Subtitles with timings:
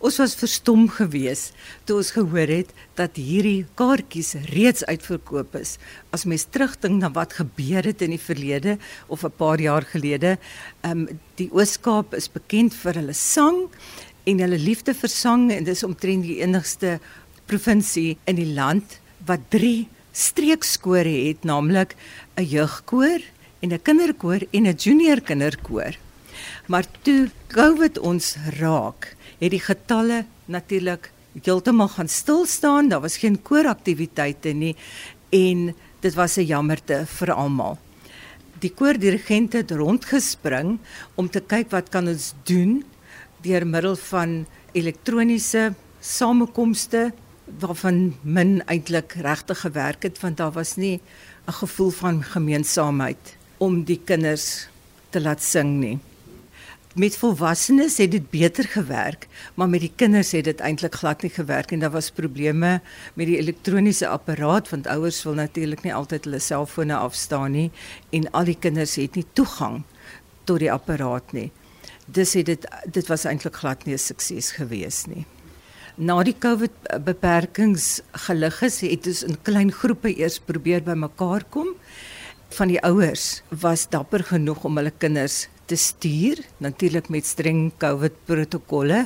[0.00, 1.52] Ons was verstom geweest
[1.84, 5.74] toe ons gehoor het dat hierdie kaartjies reeds uitverkoop is.
[6.08, 8.78] As mens terugdink na wat gebeur het in die verlede
[9.12, 10.38] of 'n paar jaar gelede,
[10.80, 13.68] ehm um, die Oos-Kaap is bekend vir hulle sang
[14.24, 16.98] en hulle liefde vir sang en dis omtrent die enigste
[17.46, 21.94] provinsie in die land wat 3 streekskore het, naamlik
[22.36, 23.20] 'n jeugkoor
[23.60, 25.92] en 'n kinderkoor en 'n junior kinderkoor.
[26.66, 31.10] Maar toe COVID ons raak, het die getalle natuurlik
[31.42, 32.88] heeltemal gaan stil staan.
[32.88, 34.76] Daar was geen kooraktiwiteite nie
[35.30, 37.78] en dit was 'n jammerte vir almal.
[38.58, 40.78] Die koordirigente het rondgespring
[41.14, 42.84] om te kyk wat kan ons doen
[43.42, 47.12] deur middel van elektroniese samekomste
[47.58, 51.00] waarvan min eintlik regtig gewerk het want daar was nie
[51.46, 54.68] 'n gevoel van gemeenskapheid om die kinders
[55.10, 55.98] te laat sing nie
[56.94, 61.30] met volwassenes het dit beter gewerk, maar met die kinders het dit eintlik glad nie
[61.30, 62.80] gewerk en daar was probleme
[63.14, 67.70] met die elektroniese apparaat want ouers wil natuurlik nie altyd hulle selfone afstaan nie
[68.10, 69.82] en al die kinders het nie toegang
[70.44, 71.50] tot die apparaat nie.
[72.06, 75.26] Dis het dit dit was eintlik glad nie 'n sukses gewees nie.
[75.96, 81.68] Na die COVID beperkings gelig is, het ons in klein groepe eers probeer bymekaar kom.
[82.48, 88.16] Van die ouers was dapper genoeg om hulle kinders te stuur, natuurlik met streng COVID
[88.26, 89.04] protokolle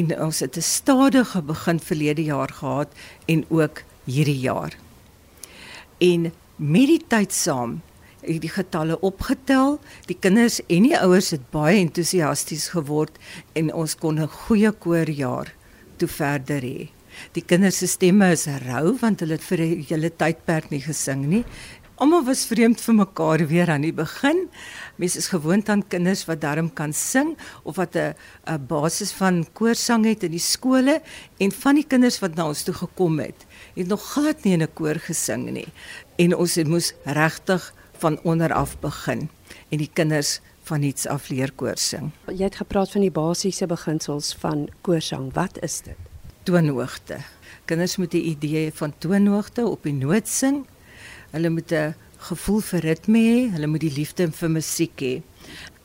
[0.00, 2.88] en ons het 'n stadige begin verlede jaar gehad
[3.26, 4.72] en ook hierdie jaar.
[5.98, 7.80] En met die tyd saam
[8.20, 9.78] het die getalle opgetel.
[10.06, 13.18] Die kinders en die ouers het baie entoesiasties geword
[13.52, 15.54] en ons kon 'n goeie koorjaar
[15.96, 16.88] toe verder hê.
[17.32, 21.26] Die kinders se stemme is rou want hulle het vir 'n hele tydperk nie gesing
[21.26, 21.44] nie
[21.98, 24.44] Almal was vreemd vir mekaar weer aan die begin.
[25.02, 27.32] Mense is gewoond aan kinders wat darm kan sing
[27.66, 28.14] of wat 'n
[28.46, 31.02] 'n basis van koorsang het in die skole
[31.38, 34.62] en van die kinders wat na ons toe gekom het, het nog glad nie in
[34.62, 35.66] 'n koor gesing nie.
[36.18, 39.28] En ons het moes regtig van onder af begin
[39.70, 42.12] en die kinders van iets af leer koor sing.
[42.26, 45.34] Jy het gepraat van die basiese beginsels van koorsang.
[45.34, 45.96] Wat is dit?
[46.44, 47.16] Toonhoogte.
[47.64, 50.66] Kinders moet 'n idee van toonhoogte op die noot sing
[51.30, 55.22] Hulle moet 'n gevoel vir ritme hê, hulle moet die liefde vir musiek hê.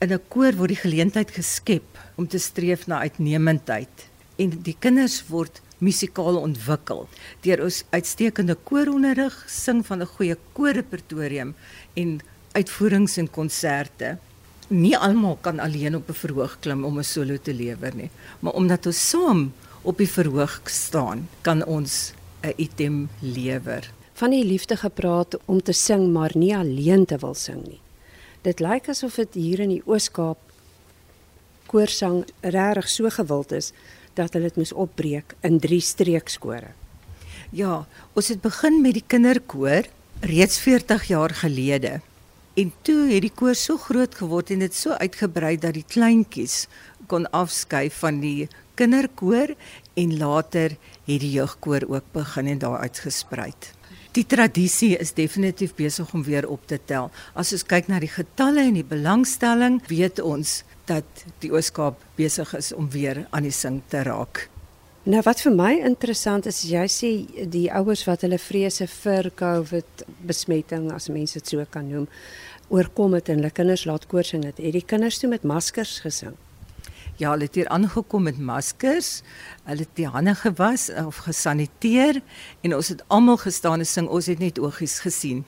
[0.00, 4.08] In 'n koor word die geleentheid geskep om te streef na uitnemendheid
[4.38, 7.08] en die kinders word musikaal ontwikkel
[7.42, 11.54] deur ons uitstekende kooronderrig, sing van 'n goeie koorrepertorium
[11.94, 12.20] en
[12.52, 14.18] uitvoerings en konserte.
[14.68, 18.52] Nie almal kan alleen op 'n verhoog klim om 'n solo te lewer nie, maar
[18.52, 19.52] omdat ons saam
[19.82, 22.12] op die verhoog staan, kan ons
[22.42, 27.34] 'n item lewer van die liefde gepraat om te sing maar nie alleen te wil
[27.34, 27.80] sing nie.
[28.46, 30.38] Dit lyk asof dit hier in die Oos-Kaap
[31.70, 33.72] koorsang regtig so gewild is
[34.14, 36.70] dat hulle dit moes opbreek in drie streekskore.
[37.50, 39.88] Ja, ons het begin met die kinderkoor
[40.22, 42.00] reeds 40 jaar gelede.
[42.54, 46.68] En toe het die koor so groot geword en dit so uitgebrei dat die kleintjies
[47.10, 48.48] kon afskei van die
[48.78, 49.56] kinderkoor
[49.98, 50.76] en later
[51.08, 53.50] het die jeugkoor ook begin en daar uitgesprei.
[54.14, 57.08] Die tradisie is definitief besig om weer op te tel.
[57.34, 62.52] As ons kyk na die getalle en die belangstelling, weet ons dat die Ooskaap besig
[62.54, 64.46] is om weer aan die sing te raak.
[65.10, 67.10] Nou wat vir my interessant is, jy sê
[67.50, 72.06] die ouers wat hulle vrese vir COVID besmetting as mense dit so kan noem,
[72.70, 74.62] oorkom het en hulle kinders laat koor sing het.
[74.62, 76.38] Het die kinders toe met maskers gesing?
[77.16, 79.20] Ja, hulle het hier aangekom met maskers.
[79.62, 82.18] Hulle het die hande gewas of gesaniteer
[82.66, 84.08] en ons het almal gestaan en sing.
[84.10, 85.44] Ons het net oogies gesien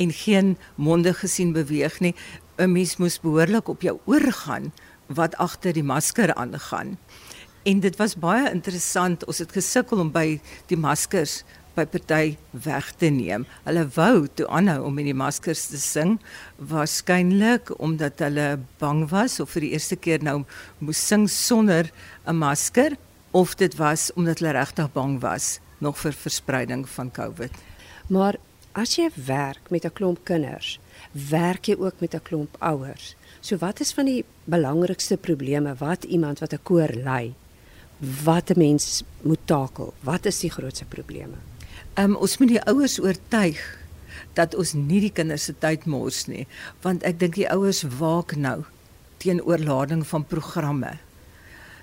[0.00, 2.14] en geen monde gesien beweeg nie.
[2.56, 4.72] 'n Mens moes behoorlik op jou oor gaan
[5.06, 6.98] wat agter die masker aangaan.
[7.62, 9.24] En dit was baie interessant.
[9.24, 11.44] Ons het gesukkel om by die maskers
[11.74, 13.46] by party weg te neem.
[13.64, 16.18] Hulle wou toe aanhou om in die maskers te sing,
[16.56, 20.44] waarskynlik omdat hulle bang was of vir die eerste keer nou
[20.78, 21.90] moes sing sonder
[22.26, 22.96] 'n masker
[23.32, 27.52] of dit was omdat hulle regtig bang was nog vir verspreiding van COVID.
[28.06, 28.36] Maar
[28.72, 30.78] as jy werk met 'n klomp kinders,
[31.12, 33.16] werk jy ook met 'n klomp ouers.
[33.40, 37.34] So wat is van die belangrikste probleme wat iemand wat 'n koor lei,
[38.00, 39.94] wat 'n mens moet takel?
[40.00, 41.36] Wat is die grootste probleme?
[41.94, 43.60] Um, ons moet die ouers oortuig
[44.32, 46.46] dat ons nie die kinders se tyd mors nie,
[46.82, 48.64] want ek dink die ouers waak nou
[49.18, 50.96] teen oorlading van programme.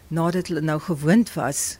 [0.07, 1.77] Nadat hulle nou gewoond was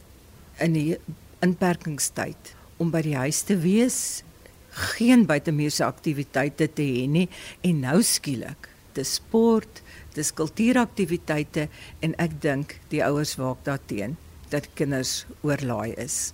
[0.58, 0.98] in die
[1.40, 4.22] inperkingstyd om by die huis te wees,
[4.70, 7.28] geen buitemuurse aktiwiteite te hê nie
[7.66, 9.82] en nou skielik te sport,
[10.14, 11.68] dis kultuuraktiwiteite
[12.02, 14.16] en ek dink die ouers waak daarteen.
[14.52, 16.32] Dat kinders oorlaai is.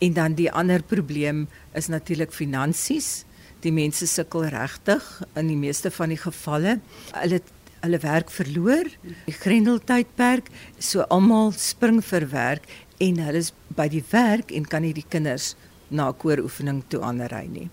[0.00, 3.24] En dan die ander probleem is natuurlik finansies.
[3.60, 5.04] Die mense sukkel regtig
[5.36, 6.78] in die meeste van die gevalle.
[7.12, 7.42] Hulle
[7.80, 8.88] hulle werk verloor,
[9.24, 12.66] die grendeltydperk, so almal spring vir werk
[13.00, 15.54] en hulle is by die werk en kan nie die kinders
[15.88, 17.68] na kooroefening toe aanry nie.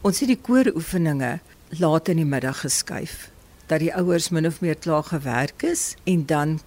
[0.00, 1.34] Ons het die kooroefeninge
[1.82, 3.26] laat in die middag geskuif
[3.66, 6.58] dat die ouers min of meer klaar gewerk is en dan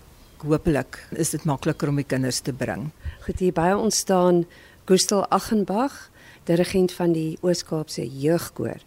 [0.44, 2.90] hopelik is dit makliker om die kinders te bring.
[3.26, 4.46] Goed hier by ons staan
[4.90, 6.10] Gustel Achenbach,
[6.50, 8.82] dirigent van die Oos-Kaapse Jeugkoor.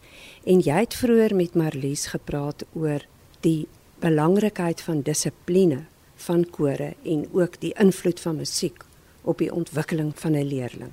[0.45, 3.05] En jy het vroeër met Marlies gepraat oor
[3.47, 3.69] die
[4.03, 5.85] belangrikheid van dissipline
[6.27, 8.85] van kore en ook die invloed van musiek
[9.23, 10.93] op die ontwikkeling van 'n leerling.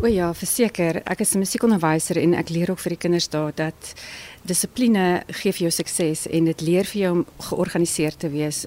[0.00, 3.52] O ja, verseker, ek is 'n musiekonderwyser en ek leer ook vir die kinders daar
[3.54, 3.94] dat
[4.42, 8.66] dissipline gee vir jou sukses en dit leer vir jou om georganiseerd te wees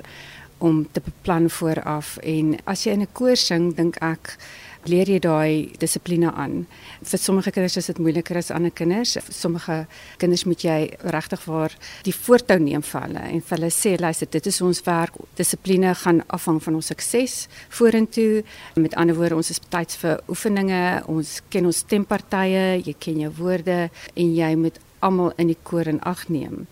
[0.63, 4.38] om te beplan vooraf en as jy in 'n koor sing, dink ek
[4.86, 6.65] leer jy daai dissipline aan.
[7.04, 9.13] Vir sommige kinders is dit moeiliker as ander kinders.
[9.13, 9.88] Vir sommige
[10.18, 11.71] kinders moet jy regtig waar
[12.04, 15.13] die voortou neem vir hulle en vir hulle sê luister, dit is ons werk.
[15.36, 18.44] Dissipline gaan afhang van ons sukses vorentoe.
[18.75, 23.31] Met ander woorde, ons is betyds vir oefeninge, ons ken ons stempartye, jy ken jou
[23.38, 26.68] woorde en jy moet almal in die koor in ag neem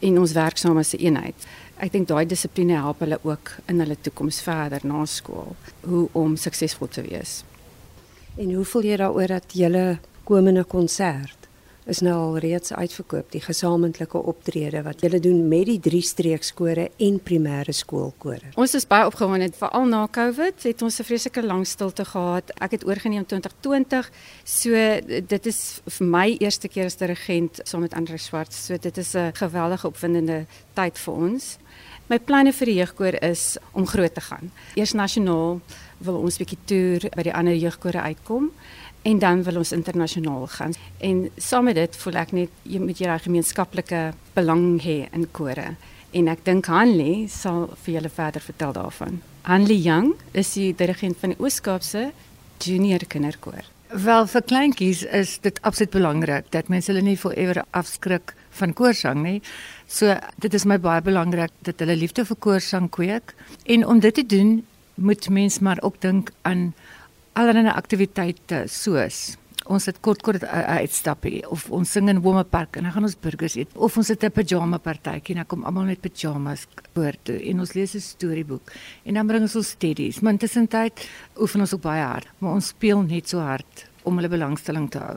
[0.00, 1.34] en ons werk saam as 'n eenheid.
[1.76, 6.36] Ek dink daai dissipline help hulle ook in hulle toekoms verder na skool hoe om
[6.36, 7.44] suksesvol te wees.
[8.36, 11.45] En hoe voel jy daaroor dat julle komende konsert
[11.86, 16.88] is nou al reeds uitverkoop, die gesamentlike optrede wat julle doen met die drie streekskore
[17.06, 18.52] en primêre skoolkore.
[18.58, 22.50] Ons is baie opgewonde veral na Covid, het ons 'n vreeslike lang stilte gehad.
[22.60, 24.10] Ek het oorgeneem 2020.
[24.44, 24.70] So
[25.26, 28.52] dit is vir my eerste keer as dirigent saam met Andre Swart.
[28.52, 31.58] So dit is 'n geweldige opwindende tyd vir ons.
[32.08, 34.50] My planne vir die jeugkoor is om groot te gaan.
[34.74, 35.60] Eers nasionaal
[35.98, 38.50] wil ons 'n bietjie toer by die ander jeugkore uitkom
[39.06, 40.72] en dan wil ons internasionaal gaan.
[40.98, 44.00] En saam met dit voel ek net jy moet jy 'n gemeenskaplike
[44.34, 45.76] belang hê in kore.
[46.10, 49.20] En ek dink Hanlie sal vir julle verder vertel daarvan.
[49.42, 52.12] Hanlie Young is die dirigent van die Oos-Kaapse
[52.58, 53.64] Junior Kinderkoor.
[53.88, 59.22] Wel vir kleintjies is dit absoluut belangrik dat mense hulle nie forever afskrik van koorsang
[59.22, 59.42] nie.
[59.86, 64.14] So dit is my baie belangrik dat hulle liefde vir koorsang kweek en om dit
[64.14, 64.64] te doen
[64.96, 66.74] moet mens maar ook dink aan
[67.36, 69.36] allerlei aktiwiteite soos
[69.72, 73.16] ons het kort kort uitstappie of ons sing in Wome Park en dan gaan ons
[73.18, 77.14] burgers eet of ons het 'n pyjama partytjie en dan kom almal met pyjamas oor
[77.24, 78.72] toe en ons lees 'n storieboek
[79.04, 81.08] en dan bring ons ons teddies maar intussen tyd
[81.40, 85.00] oefen ons ook baie hard maar ons speel net so hard om hulle belangstelling te
[85.02, 85.16] hou.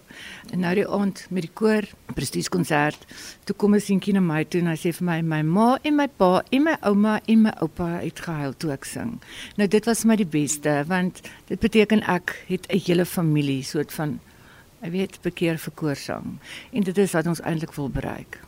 [0.54, 1.86] En nou die aand met die koor,
[2.18, 3.06] presties konsert,
[3.46, 5.96] toe kom 'n seentjie na my toe en hy sê vir my my ma en
[5.96, 9.20] my pa en my ouma en my oupa het gehuil toe ek sing.
[9.58, 13.92] Nou dit was my die beste want dit beteken ek het 'n hele familie soort
[13.92, 14.20] van
[14.82, 16.40] ek weet bekeer vir koorsang
[16.74, 18.40] en dit is wat ons eintlik wil bereik.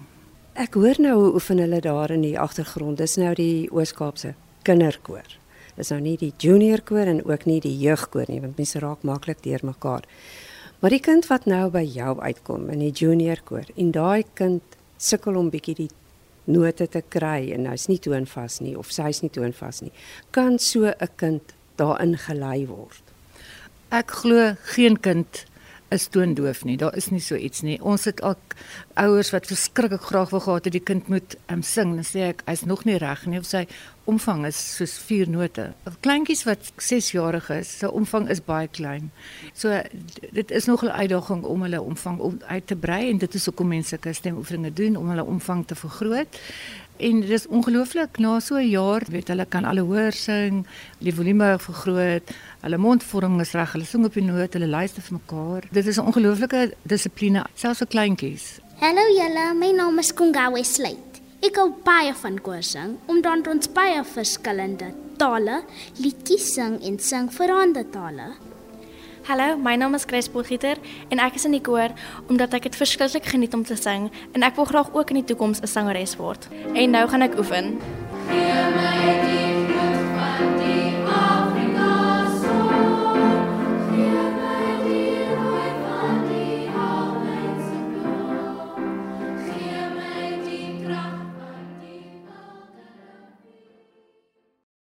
[0.54, 2.98] Ek hoor nou hoe oefen hulle daar in die agtergrond.
[2.98, 5.41] Dis nou die Oos-Kaapse kinderkoor
[5.78, 9.04] is nou nie die junior koor en ook nie die jeugkoor nie want mense raak
[9.04, 10.08] maklik deurmekaar.
[10.82, 14.78] Maar die kind wat nou by jou uitkom in die junior koor en daai kind
[14.98, 15.90] sukkel om bietjie die
[16.46, 19.94] note te kry en hy's nie toonvas nie of sy's nie toonvas nie,
[20.32, 23.04] kan so 'n kind daarin gelei word.
[23.92, 25.46] Ek glo geen kind
[25.92, 26.78] is toondoof nie.
[26.80, 27.78] Daar is nie so iets nie.
[27.84, 28.56] Ons het ook
[29.00, 31.96] ouers wat verskriklik graag wil gehad het die kind moet um, sing.
[31.98, 33.66] Dan sê ek hy's nog nie reg nie of sy
[34.10, 35.68] omvang is soos 4 note.
[36.06, 39.12] Kleintjies wat 6 jarig is, se omvang is baie klein.
[39.54, 39.82] So
[40.32, 43.46] dit is nog 'n uitdaging om hulle omvang om uit te brei en dit is
[43.46, 46.40] hoekom mense sulke stemoefeninge doen om hulle omvang te vergroot
[47.02, 48.18] en dit is ongelooflik.
[48.18, 50.66] Na so 'n jaar weet hulle kan alle hoor sing
[51.00, 52.32] die volume vergroot
[52.62, 55.64] hulle mondvorming is reg hulle sing op die noot hulle luister vir mekaar.
[55.72, 58.60] Dit is 'n ongelooflike dissipline selfs vir kleintjies.
[58.80, 64.02] Hallo julle my naam is Kongawe Slate ek hou baie van koorsing omdat ons baie
[64.06, 65.62] verskillende tale
[65.98, 68.28] liedjies sing en sing vir ander tale
[69.24, 71.94] Hallo, my naam is Chris Potgieter en ek is in die koor
[72.26, 75.28] omdat ek dit verskriklik geniet om te sing en ek wil graag ook in die
[75.30, 76.50] toekoms 'n sangeres word.
[76.74, 77.78] En nou gaan ek oefen.
[78.34, 79.51] Heer my die